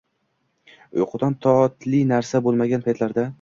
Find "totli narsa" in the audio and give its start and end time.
1.47-2.43